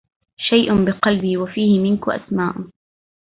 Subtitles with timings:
[0.37, 2.55] شيء بقلبي وفيه منك أسماء